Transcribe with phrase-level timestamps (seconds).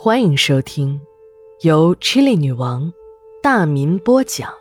[0.00, 1.00] 欢迎收听
[1.62, 2.92] 由 Chili 女王
[3.42, 4.54] 大民播讲、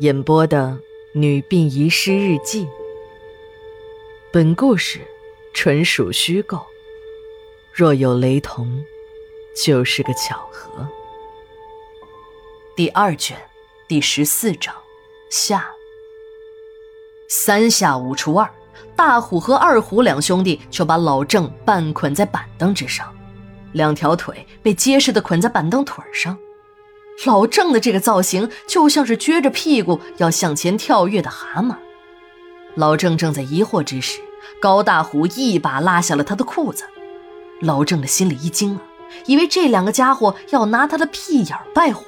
[0.00, 0.80] 演播的
[1.18, 2.64] 《女病遗失日记》。
[4.32, 4.98] 本故事
[5.54, 6.58] 纯属虚构，
[7.72, 8.84] 若有雷同，
[9.64, 10.84] 就是个巧合。
[12.74, 13.36] 第二卷
[13.86, 14.74] 第十四章
[15.30, 15.70] 下。
[17.28, 18.50] 三下五除二，
[18.96, 23.14] 大虎和二虎两兄弟就把老郑半捆在板凳之上。
[23.72, 26.36] 两条腿被结实的捆在板凳腿上，
[27.26, 31.76] 老郑的这个造型就像是撅着屁股要向前跳跃的蛤蟆。
[32.74, 34.20] 老郑正在疑惑之时，
[34.60, 36.84] 高大虎一把拉下了他的裤子。
[37.60, 38.82] 老郑的心里一惊啊，
[39.26, 42.06] 以为这两个家伙要拿他的屁眼拜火，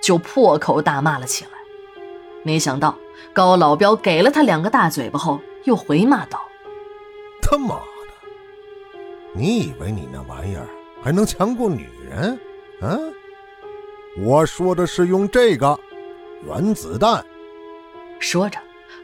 [0.00, 1.50] 就破口大骂了起来。
[2.44, 2.96] 没想到
[3.32, 6.40] 高老彪给了他两个大嘴巴后，又回骂道
[7.42, 7.82] ：“他妈的，
[9.34, 10.66] 你以为你那玩意儿？”
[11.02, 12.38] 还能强过女人？
[12.80, 13.12] 嗯，
[14.18, 15.78] 我说的是用这个
[16.46, 17.24] 原子弹。
[18.18, 18.58] 说着，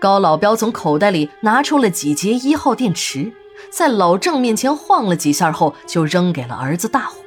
[0.00, 3.32] 高老彪从口袋里拿出了几节一号电池，
[3.70, 7.22] 在老郑面前晃了几下后，就扔给了儿子大虎。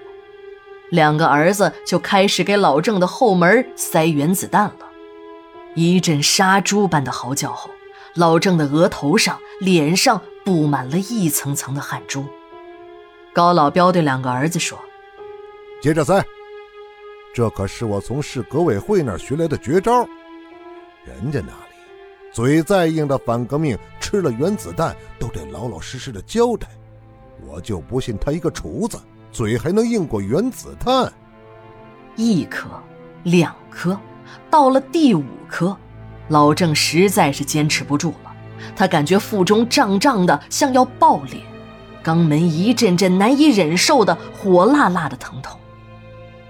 [0.89, 4.87] 两个儿子就开始给老郑的后门塞原子弹了。
[5.75, 7.69] 一阵杀猪般的嚎叫后，
[8.15, 12.25] 老郑的额头上、脸上布满了一层层的汗珠。
[13.37, 14.75] 高老彪对两个儿子说
[15.79, 16.25] ：“接着塞，
[17.31, 20.03] 这可是我从市革委会那儿学来的绝招。
[21.05, 26.67] 人家那里嘴再硬的反革命，吃了原子弹都得老老实实的交代。
[27.45, 28.99] 我就不信他一个厨子
[29.31, 31.13] 嘴还能硬过原子弹。
[32.15, 32.67] 一颗，
[33.21, 33.95] 两颗，
[34.49, 35.77] 到了第五颗，
[36.29, 38.35] 老郑实在是坚持不住了，
[38.75, 41.39] 他感觉腹中胀胀的，像要爆裂。”
[42.07, 45.59] 肛门一阵阵难以忍受的火辣辣的疼痛，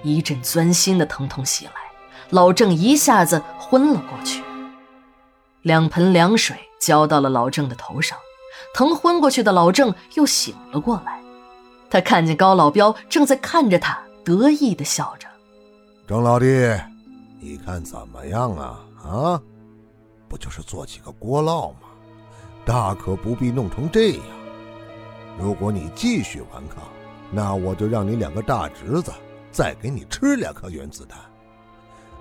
[0.04, 1.72] 一阵钻心的疼痛袭来，
[2.30, 4.44] 老郑一下子昏了过去。
[5.64, 8.16] 两盆凉水浇到了老郑的头上，
[8.76, 11.20] 疼昏过去的老郑又醒了过来。
[11.90, 15.28] 他看见高老彪正在看着他，得意的笑着
[16.08, 16.46] ：“郑老弟，
[17.40, 18.80] 你看怎么样啊？
[19.04, 19.42] 啊，
[20.30, 21.88] 不就是做几个锅烙吗？
[22.64, 24.22] 大可不必弄成这样。”
[25.40, 26.84] 如果你继续顽抗，
[27.32, 29.12] 那我就让你两个大侄子
[29.52, 31.18] 再给你吃两颗原子弹。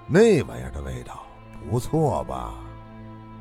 [0.07, 1.23] 那玩意儿的味道
[1.71, 2.55] 不错吧？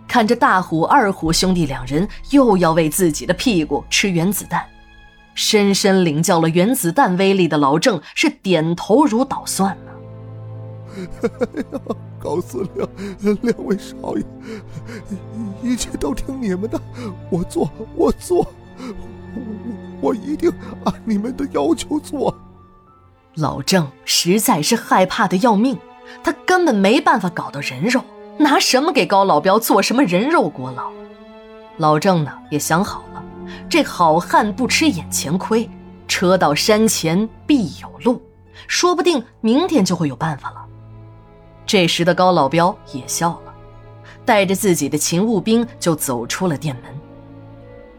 [0.07, 4.65] 看着大虎、二虎兄弟两人又要为自己的屁股吃原子弹，
[5.33, 9.91] 深深领教了原子弹威力的老郑是点头如捣蒜呢。
[11.23, 14.23] 哎呀，高司令，两位少爷，
[15.61, 16.79] 一切都听你们的，
[17.29, 18.47] 我做，我做。
[19.35, 20.51] 我我一定
[20.83, 22.35] 按你们的要求做。
[23.35, 25.77] 老郑实在是害怕的要命，
[26.23, 28.01] 他根本没办法搞到人肉，
[28.37, 30.89] 拿什么给高老彪做什么人肉锅烙？
[31.77, 33.23] 老郑呢也想好了，
[33.69, 35.69] 这好汉不吃眼前亏，
[36.07, 38.21] 车到山前必有路，
[38.67, 40.65] 说不定明天就会有办法了。
[41.65, 43.53] 这时的高老彪也笑了，
[44.23, 47.04] 带着自己的勤务兵就走出了店门。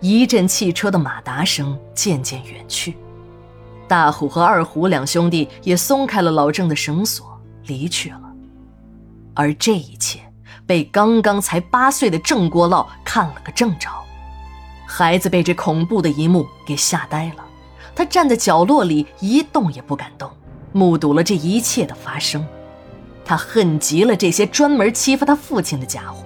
[0.08, 2.94] 一阵汽车的马达声渐渐远去，
[3.88, 7.26] 大虎和二虎两兄弟也松开了老郑的绳索，
[7.64, 8.22] 离去了。
[9.34, 10.20] 而这一切
[10.64, 13.90] 被刚刚才八岁的郑国老看了个正着，
[14.86, 17.44] 孩子被这恐怖的一幕给吓呆了，
[17.92, 20.30] 他站在角落里一动也不敢动，
[20.70, 22.46] 目睹了这一切的发生，
[23.24, 26.24] 他恨极了这些专门欺负他父亲的家伙。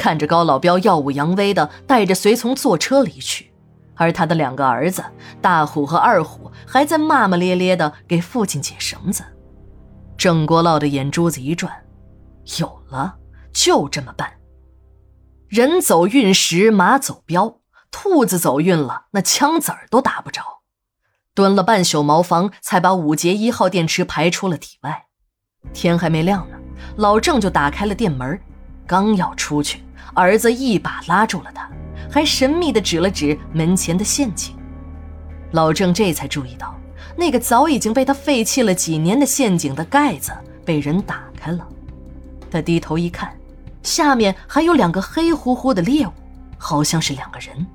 [0.00, 3.52] 看着高老彪耀武扬威的带着随从坐车离去，
[3.96, 5.04] 而他的两个儿子
[5.42, 9.22] 大虎和二虎还在骂骂咧咧的给父亲解绳子。
[10.16, 11.70] 郑国老的眼珠子一转，
[12.58, 13.16] 有了，
[13.52, 14.32] 就这么办。
[15.48, 17.58] 人走运时马走镖，
[17.90, 20.62] 兔子走运了，那枪子儿都打不着。
[21.34, 25.08] 蹲了半宿茅房，才把五节一号电池排出了体外。
[25.74, 26.56] 天还没亮呢，
[26.96, 28.40] 老郑就打开了店门，
[28.86, 29.84] 刚要出去。
[30.14, 31.68] 儿子一把拉住了他，
[32.10, 34.54] 还神秘地指了指门前的陷阱。
[35.52, 36.74] 老郑这才注意到，
[37.16, 40.32] 那个早已经被他废弃了几年的陷阱的盖子
[40.64, 41.66] 被人打开了。
[42.50, 43.32] 他低头一看，
[43.82, 46.12] 下面还有两个黑乎乎的猎物，
[46.58, 47.66] 好像是两个人。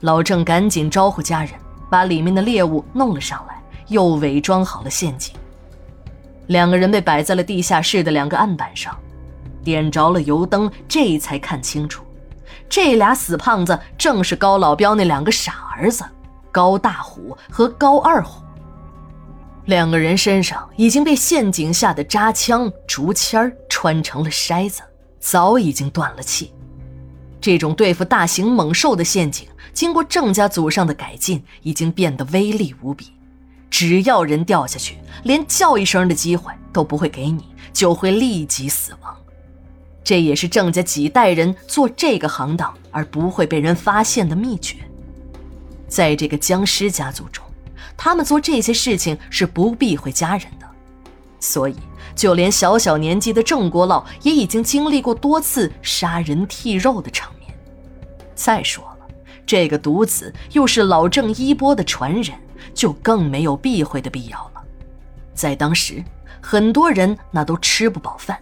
[0.00, 1.52] 老郑赶紧招呼家人，
[1.90, 5.34] 把里面的猎物弄了上来，又伪装好了陷阱。
[6.46, 8.96] 两个人被摆在了地下室的两个案板上。
[9.64, 12.04] 点着了油灯，这才看清楚，
[12.68, 16.04] 这俩死胖子正是高老彪那两个傻儿子
[16.52, 18.42] 高大虎和高二虎。
[19.66, 24.82] 两个人身上已经被陷阱下的扎枪、竹签穿成了筛子，
[25.20, 26.52] 早已经断了气。
[27.40, 33.12] 这种对付大型猛兽的陷阱，经过郑家祖上的改进，已经变得威力无比。
[33.70, 39.16] 只要人掉下去，连叫一声的机会都不会给你，就会立即死亡。
[40.02, 44.76] 这也是郑家几代人做这个行当而不会被人发现的秘诀。
[45.88, 47.44] 在这个僵尸家族中，
[47.96, 50.66] 他们做这些事情是不避讳家人的，
[51.38, 51.76] 所以
[52.14, 57.52] 就连小小年纪的郑国老也已经经历过多次杀人剔肉的场面。
[58.34, 59.06] 再说了，
[59.44, 62.36] 这个独子又是老郑衣钵的传人，
[62.72, 64.62] 就更没有避讳的必要了。
[65.34, 66.02] 在当时，
[66.40, 68.38] 很多人那都吃不饱饭。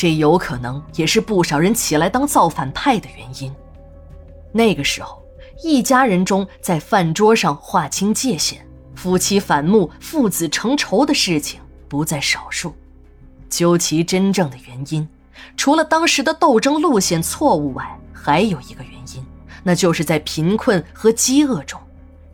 [0.00, 3.54] 这有可能也是不少人起来当造反派的原因。
[4.50, 5.22] 那个时候，
[5.62, 12.74] 一家人中在饭桌上划清界限、夫妻反目、父子成仇的事情不在少数。
[13.50, 15.06] 究其真正的原因，
[15.54, 19.22] 除了当时的斗争路线错误外，还有一个原因，
[19.62, 21.78] 那就是在贫困和饥饿中，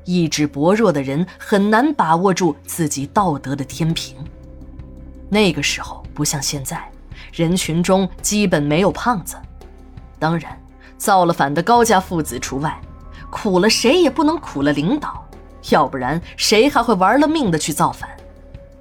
[0.05, 4.15] 意志薄弱的人很难把握住自己道德的天平。
[5.29, 6.89] 那个时候不像现在。
[7.33, 9.37] 人群中基本没有胖子，
[10.19, 10.59] 当然，
[10.97, 12.81] 造了反的高家父子除外。
[13.31, 15.27] 苦了谁也不能苦了领导，
[15.71, 18.09] 要不然谁还会玩了命的去造反？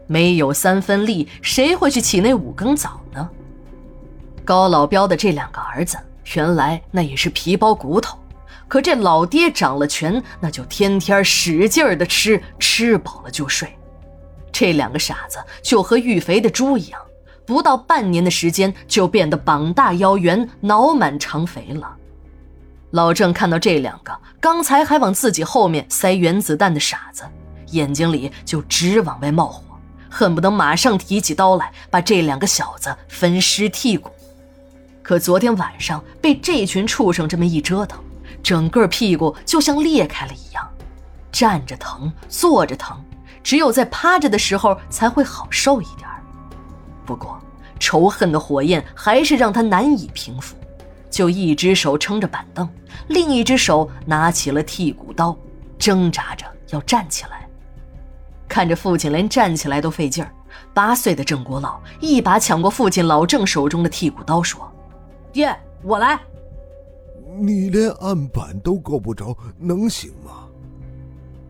[0.08, 3.28] 没有三分力，谁会去起那五更早呢？
[4.46, 5.98] 高老彪的这两个儿子，
[6.36, 8.18] 原来那也是皮包骨头，
[8.68, 13.68] 可这老爹掌了权，那就天天使劲儿的吃，吃饱了就睡。
[14.52, 17.02] 这两个傻子就和育肥的猪一样。
[17.46, 21.96] 不到半年的时间，就变得膀大腰圆、脑满肠肥了。
[22.92, 27.24] 老郑看到这两个刚才还往自己后面塞原子弹的傻子，
[27.72, 29.62] 眼睛里就直往外冒火，
[30.10, 34.10] 恨不得马上提起刀来把这两个小子分尸剔骨。
[35.04, 38.00] 可昨天晚上被这群畜生这么一折腾，
[38.42, 40.68] 整个屁股就像裂开了一样，
[41.32, 42.98] 站着疼，坐着疼，
[43.44, 46.10] 只有在趴着的时候才会好受一点。
[47.06, 47.40] 不过，
[47.80, 50.56] 仇恨的火焰还是让他难以平复，
[51.10, 52.68] 就一只手撑着板凳，
[53.08, 55.38] 另一只手拿起了剔骨刀，
[55.78, 57.48] 挣扎着要站起来。
[58.48, 60.32] 看着父亲连站起来都费劲儿，
[60.74, 64.72] 八岁的郑国老一把抢过父亲老郑手中的剔骨刀，说
[65.32, 66.20] ：“爹，我来。”
[67.38, 70.46] 你连案板都够不着，能行吗？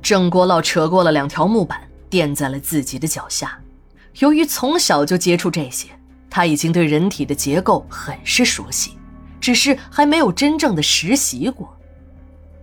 [0.01, 1.79] 郑国老扯过了两条木板，
[2.09, 3.59] 垫在了自己的脚下。
[4.19, 5.89] 由于从小就接触这些，
[6.29, 8.91] 他已经对人体的结构很是熟悉，
[9.41, 11.75] 只是还没有真正的实习过。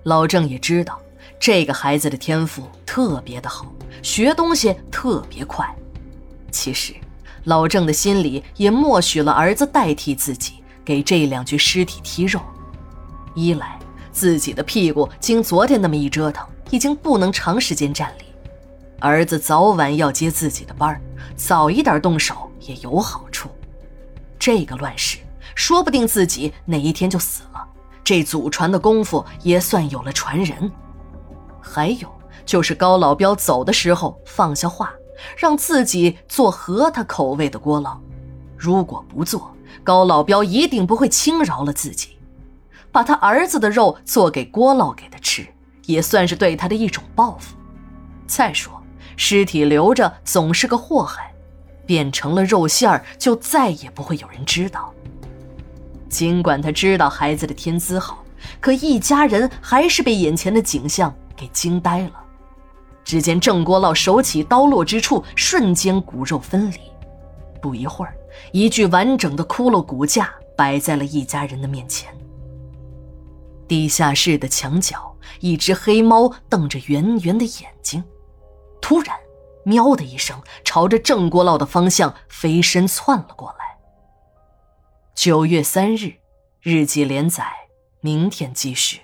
[0.05, 0.99] 老郑也知道，
[1.39, 3.67] 这个孩子的天赋特别的好，
[4.03, 5.69] 学东西特别快。
[6.51, 6.95] 其实，
[7.45, 12.41] 老郑的心里也默许了儿子代替自己给这两具尸体剔肉。
[13.35, 13.79] 一来，
[14.11, 18.22] 自己的屁股经昨天那么一折腾，已经不能长时间站立。
[19.03, 21.01] 儿子早晚要接自己的班
[21.35, 23.49] 早一点动手也有好处。
[24.39, 25.19] 这个乱世，
[25.57, 27.67] 说不定自己哪一天就死了，
[28.05, 30.71] 这祖传的功夫也算有了传人。
[31.61, 32.09] 还有
[32.47, 34.93] 就是高老彪走的时候放下话，
[35.37, 37.97] 让自己做合他口味的锅烙。
[38.57, 42.17] 如果不做，高老彪一定不会轻饶了自己，
[42.93, 45.45] 把他儿子的肉做给郭老给他吃，
[45.87, 47.57] 也算是对他的一种报复。
[48.29, 48.82] 再说。
[49.17, 51.33] 尸体留着总是个祸害，
[51.87, 54.93] 变成了肉馅儿，就再也不会有人知道。
[56.09, 58.25] 尽管他知道孩子的天资好，
[58.61, 62.13] 可一家人还是被眼前的景象给惊呆了。
[63.05, 66.77] 只见郑国老手起刀落之处，瞬间骨肉分离。
[67.61, 68.15] 不一会儿，
[68.53, 72.13] 一具完整的骷髅骨架摆在了一家人的面前。
[73.67, 78.05] 地下室的墙角，一只黑猫瞪着圆圆的眼睛。
[78.93, 79.19] 突然，
[79.65, 83.79] 喵的一声，朝着郑国老的方向飞身窜了过来。
[85.15, 86.17] 九月三日，
[86.61, 87.47] 日记连载，
[88.03, 89.01] 明天继续。